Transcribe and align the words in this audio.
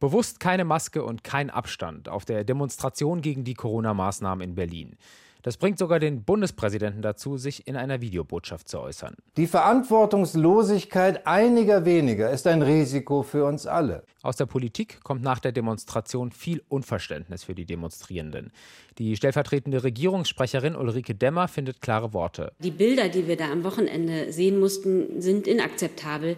Bewusst 0.00 0.38
keine 0.38 0.64
Maske 0.64 1.02
und 1.02 1.24
kein 1.24 1.50
Abstand 1.50 2.08
auf 2.08 2.24
der 2.24 2.44
Demonstration 2.44 3.20
gegen 3.20 3.42
die 3.42 3.54
Corona-Maßnahmen 3.54 4.48
in 4.48 4.54
Berlin. 4.54 4.96
Das 5.42 5.56
bringt 5.56 5.78
sogar 5.78 5.98
den 5.98 6.24
Bundespräsidenten 6.24 7.00
dazu, 7.00 7.36
sich 7.36 7.66
in 7.66 7.76
einer 7.76 8.00
Videobotschaft 8.00 8.68
zu 8.68 8.80
äußern. 8.80 9.14
Die 9.36 9.46
Verantwortungslosigkeit 9.46 11.26
einiger 11.26 11.84
weniger 11.84 12.30
ist 12.30 12.46
ein 12.46 12.62
Risiko 12.62 13.22
für 13.22 13.44
uns 13.44 13.66
alle. 13.66 14.04
Aus 14.22 14.36
der 14.36 14.46
Politik 14.46 15.00
kommt 15.02 15.22
nach 15.22 15.38
der 15.38 15.52
Demonstration 15.52 16.32
viel 16.32 16.62
Unverständnis 16.68 17.44
für 17.44 17.54
die 17.54 17.64
Demonstrierenden. 17.64 18.52
Die 18.98 19.16
stellvertretende 19.16 19.84
Regierungssprecherin 19.84 20.76
Ulrike 20.76 21.14
Demmer 21.14 21.48
findet 21.48 21.80
klare 21.80 22.12
Worte. 22.12 22.52
Die 22.58 22.72
Bilder, 22.72 23.08
die 23.08 23.26
wir 23.26 23.36
da 23.36 23.50
am 23.50 23.64
Wochenende 23.64 24.32
sehen 24.32 24.58
mussten, 24.58 25.20
sind 25.22 25.46
inakzeptabel. 25.46 26.36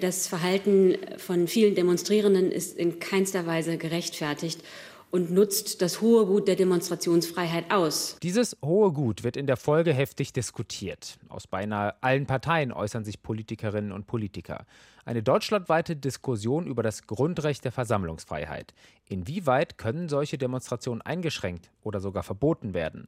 Das 0.00 0.26
Verhalten 0.26 0.96
von 1.18 1.48
vielen 1.48 1.74
Demonstrierenden 1.74 2.50
ist 2.50 2.76
in 2.76 2.98
keinster 2.98 3.46
Weise 3.46 3.76
gerechtfertigt 3.76 4.62
und 5.10 5.30
nutzt 5.30 5.82
das 5.82 6.00
hohe 6.00 6.24
Gut 6.24 6.48
der 6.48 6.56
Demonstrationsfreiheit 6.56 7.70
aus. 7.70 8.16
Dieses 8.22 8.56
hohe 8.64 8.92
Gut 8.92 9.22
wird 9.22 9.36
in 9.36 9.46
der 9.46 9.58
Folge 9.58 9.92
heftig 9.92 10.32
diskutiert. 10.32 11.18
Aus 11.28 11.46
beinahe 11.46 12.02
allen 12.02 12.26
Parteien 12.26 12.72
äußern 12.72 13.04
sich 13.04 13.22
Politikerinnen 13.22 13.92
und 13.92 14.06
Politiker. 14.06 14.64
Eine 15.04 15.22
deutschlandweite 15.22 15.96
Diskussion 15.96 16.66
über 16.66 16.82
das 16.82 17.06
Grundrecht 17.06 17.64
der 17.64 17.72
Versammlungsfreiheit. 17.72 18.72
Inwieweit 19.06 19.76
können 19.76 20.08
solche 20.08 20.38
Demonstrationen 20.38 21.02
eingeschränkt 21.02 21.70
oder 21.82 22.00
sogar 22.00 22.22
verboten 22.22 22.72
werden? 22.72 23.06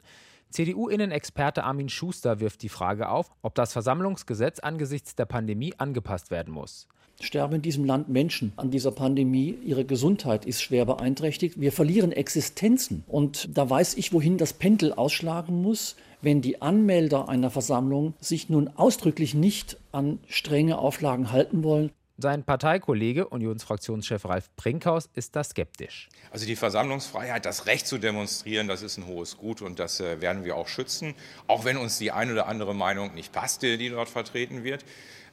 CDU-Innenexperte 0.54 1.64
Armin 1.64 1.88
Schuster 1.88 2.38
wirft 2.38 2.62
die 2.62 2.68
Frage 2.68 3.08
auf, 3.08 3.32
ob 3.42 3.56
das 3.56 3.72
Versammlungsgesetz 3.72 4.60
angesichts 4.60 5.16
der 5.16 5.24
Pandemie 5.24 5.74
angepasst 5.78 6.30
werden 6.30 6.54
muss 6.54 6.86
sterben 7.20 7.54
in 7.54 7.62
diesem 7.62 7.84
Land 7.84 8.08
Menschen 8.08 8.52
an 8.56 8.72
dieser 8.72 8.90
Pandemie. 8.90 9.56
Ihre 9.64 9.84
Gesundheit 9.84 10.44
ist 10.44 10.60
schwer 10.60 10.84
beeinträchtigt. 10.84 11.60
Wir 11.60 11.70
verlieren 11.70 12.10
Existenzen. 12.10 13.04
Und 13.06 13.56
da 13.56 13.70
weiß 13.70 13.94
ich, 13.94 14.12
wohin 14.12 14.36
das 14.36 14.52
Pendel 14.52 14.92
ausschlagen 14.92 15.62
muss, 15.62 15.94
wenn 16.22 16.42
die 16.42 16.60
Anmelder 16.60 17.28
einer 17.28 17.50
Versammlung 17.50 18.14
sich 18.18 18.48
nun 18.48 18.68
ausdrücklich 18.68 19.32
nicht 19.32 19.76
an 19.92 20.18
strenge 20.26 20.78
Auflagen 20.78 21.30
halten 21.30 21.62
wollen. 21.62 21.92
Sein 22.16 22.44
Parteikollege, 22.44 23.26
Unionsfraktionschef 23.26 24.24
Ralf 24.24 24.48
Brinkhaus, 24.54 25.10
ist 25.14 25.34
da 25.34 25.42
skeptisch. 25.42 26.08
Also 26.30 26.46
die 26.46 26.54
Versammlungsfreiheit, 26.54 27.44
das 27.44 27.66
Recht 27.66 27.88
zu 27.88 27.98
demonstrieren, 27.98 28.68
das 28.68 28.82
ist 28.82 28.98
ein 28.98 29.06
hohes 29.06 29.36
Gut 29.36 29.62
und 29.62 29.80
das 29.80 29.98
äh, 29.98 30.20
werden 30.20 30.44
wir 30.44 30.54
auch 30.54 30.68
schützen, 30.68 31.16
auch 31.48 31.64
wenn 31.64 31.76
uns 31.76 31.98
die 31.98 32.12
eine 32.12 32.30
oder 32.30 32.46
andere 32.46 32.72
Meinung 32.72 33.14
nicht 33.14 33.32
passt, 33.32 33.62
die 33.62 33.88
dort 33.88 34.08
vertreten 34.08 34.62
wird. 34.62 34.84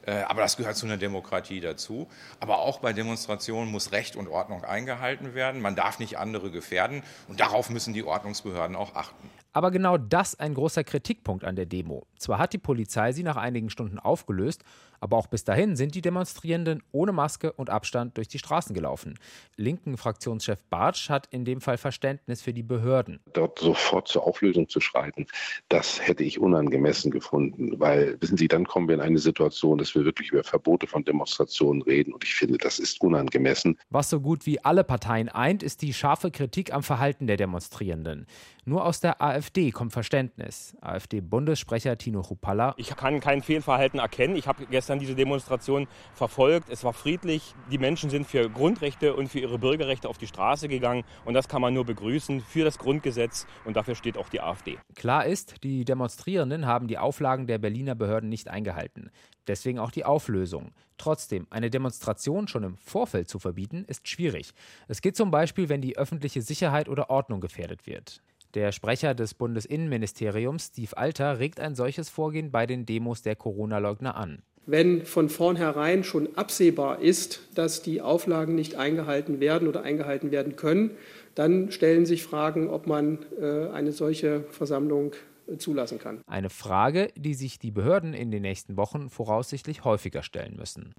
Äh, 0.06 0.22
aber 0.22 0.42
das 0.42 0.56
gehört 0.56 0.76
zu 0.76 0.86
einer 0.86 0.96
Demokratie 0.96 1.60
dazu. 1.60 2.08
Aber 2.40 2.58
auch 2.58 2.80
bei 2.80 2.92
Demonstrationen 2.92 3.70
muss 3.70 3.92
Recht 3.92 4.16
und 4.16 4.28
Ordnung 4.28 4.64
eingehalten 4.64 5.34
werden. 5.34 5.60
Man 5.60 5.76
darf 5.76 5.98
nicht 5.98 6.18
andere 6.18 6.50
gefährden. 6.50 7.02
Und 7.28 7.40
darauf 7.40 7.70
müssen 7.70 7.94
die 7.94 8.04
Ordnungsbehörden 8.04 8.76
auch 8.76 8.94
achten. 8.94 9.30
Aber 9.54 9.70
genau 9.70 9.98
das 9.98 10.38
ein 10.38 10.54
großer 10.54 10.82
Kritikpunkt 10.82 11.44
an 11.44 11.56
der 11.56 11.66
Demo. 11.66 12.06
Zwar 12.16 12.38
hat 12.38 12.54
die 12.54 12.58
Polizei 12.58 13.12
sie 13.12 13.22
nach 13.22 13.36
einigen 13.36 13.68
Stunden 13.68 13.98
aufgelöst, 13.98 14.64
aber 14.98 15.16
auch 15.16 15.26
bis 15.26 15.44
dahin 15.44 15.76
sind 15.76 15.94
die 15.94 16.00
Demonstrierenden 16.00 16.82
ohne 16.92 17.12
Maske 17.12 17.52
und 17.52 17.68
Abstand 17.68 18.16
durch 18.16 18.28
die 18.28 18.38
Straßen 18.38 18.72
gelaufen. 18.72 19.18
Linken 19.56 19.98
Fraktionschef 19.98 20.62
Bartsch 20.70 21.10
hat 21.10 21.26
in 21.26 21.44
dem 21.44 21.60
Fall 21.60 21.76
Verständnis 21.76 22.40
für 22.40 22.54
die 22.54 22.62
Behörden. 22.62 23.20
Dort 23.32 23.58
sofort 23.58 24.08
zur 24.08 24.26
Auflösung 24.26 24.68
zu 24.68 24.80
schreiten, 24.80 25.26
das 25.68 26.00
hätte 26.00 26.22
ich 26.22 26.38
unangemessen 26.38 27.10
gefunden, 27.10 27.78
weil, 27.78 28.16
wissen 28.20 28.38
Sie, 28.38 28.48
dann 28.48 28.66
kommen 28.66 28.88
wir 28.88 28.94
in 28.94 29.00
eine 29.00 29.18
Situation, 29.18 29.76
wir 29.94 30.04
wirklich 30.04 30.30
über 30.30 30.44
Verbote 30.44 30.86
von 30.86 31.04
Demonstrationen 31.04 31.82
reden 31.82 32.12
und 32.12 32.24
ich 32.24 32.34
finde, 32.34 32.58
das 32.58 32.78
ist 32.78 33.00
unangemessen. 33.00 33.78
Was 33.90 34.10
so 34.10 34.20
gut 34.20 34.46
wie 34.46 34.62
alle 34.64 34.84
Parteien 34.84 35.28
eint, 35.28 35.62
ist 35.62 35.82
die 35.82 35.92
scharfe 35.92 36.30
Kritik 36.30 36.72
am 36.72 36.82
Verhalten 36.82 37.26
der 37.26 37.36
Demonstrierenden. 37.36 38.26
Nur 38.64 38.84
aus 38.84 39.00
der 39.00 39.20
AfD 39.20 39.72
kommt 39.72 39.92
Verständnis. 39.92 40.76
AfD-Bundessprecher 40.80 41.98
Tino 41.98 42.22
Chupalla. 42.22 42.74
Ich 42.76 42.94
kann 42.94 43.18
kein 43.18 43.42
Fehlverhalten 43.42 43.98
erkennen. 43.98 44.36
Ich 44.36 44.46
habe 44.46 44.66
gestern 44.66 45.00
diese 45.00 45.16
Demonstration 45.16 45.88
verfolgt. 46.14 46.68
Es 46.70 46.84
war 46.84 46.92
friedlich. 46.92 47.56
Die 47.72 47.78
Menschen 47.78 48.08
sind 48.08 48.24
für 48.24 48.48
Grundrechte 48.48 49.14
und 49.16 49.26
für 49.26 49.40
ihre 49.40 49.58
Bürgerrechte 49.58 50.08
auf 50.08 50.16
die 50.16 50.28
Straße 50.28 50.68
gegangen. 50.68 51.02
Und 51.24 51.34
das 51.34 51.48
kann 51.48 51.60
man 51.60 51.74
nur 51.74 51.84
begrüßen 51.84 52.40
für 52.40 52.64
das 52.64 52.78
Grundgesetz. 52.78 53.48
Und 53.64 53.76
dafür 53.76 53.96
steht 53.96 54.16
auch 54.16 54.28
die 54.28 54.40
AfD. 54.40 54.78
Klar 54.94 55.26
ist, 55.26 55.64
die 55.64 55.84
Demonstrierenden 55.84 56.64
haben 56.64 56.86
die 56.86 56.98
Auflagen 56.98 57.48
der 57.48 57.58
Berliner 57.58 57.96
Behörden 57.96 58.28
nicht 58.28 58.48
eingehalten. 58.48 59.10
Deswegen 59.48 59.80
auch 59.82 59.90
die 59.90 60.04
Auflösung. 60.04 60.72
Trotzdem, 60.98 61.46
eine 61.50 61.70
Demonstration 61.70 62.48
schon 62.48 62.62
im 62.62 62.76
Vorfeld 62.76 63.28
zu 63.28 63.38
verbieten, 63.38 63.84
ist 63.88 64.08
schwierig. 64.08 64.52
Es 64.88 65.02
geht 65.02 65.16
zum 65.16 65.30
Beispiel, 65.30 65.68
wenn 65.68 65.80
die 65.80 65.98
öffentliche 65.98 66.42
Sicherheit 66.42 66.88
oder 66.88 67.10
Ordnung 67.10 67.40
gefährdet 67.40 67.86
wird. 67.86 68.22
Der 68.54 68.70
Sprecher 68.72 69.14
des 69.14 69.34
Bundesinnenministeriums, 69.34 70.66
Steve 70.66 70.96
Alter, 70.96 71.38
regt 71.38 71.58
ein 71.58 71.74
solches 71.74 72.10
Vorgehen 72.10 72.50
bei 72.50 72.66
den 72.66 72.84
Demos 72.84 73.22
der 73.22 73.34
Corona-Leugner 73.34 74.14
an. 74.14 74.42
Wenn 74.66 75.04
von 75.04 75.28
vornherein 75.28 76.04
schon 76.04 76.36
absehbar 76.36 77.00
ist, 77.00 77.40
dass 77.54 77.82
die 77.82 78.00
Auflagen 78.00 78.54
nicht 78.54 78.76
eingehalten 78.76 79.40
werden 79.40 79.66
oder 79.66 79.82
eingehalten 79.82 80.30
werden 80.30 80.54
können, 80.54 80.92
dann 81.34 81.72
stellen 81.72 82.06
sich 82.06 82.22
Fragen, 82.22 82.68
ob 82.68 82.86
man 82.86 83.18
äh, 83.40 83.68
eine 83.70 83.92
solche 83.92 84.44
Versammlung 84.50 85.12
zulassen 85.58 85.98
kann. 85.98 86.22
Eine 86.26 86.50
Frage, 86.50 87.12
die 87.16 87.34
sich 87.34 87.58
die 87.58 87.70
Behörden 87.70 88.14
in 88.14 88.30
den 88.30 88.42
nächsten 88.42 88.76
Wochen 88.76 89.10
voraussichtlich 89.10 89.84
häufiger 89.84 90.22
stellen 90.22 90.56
müssen. 90.56 90.90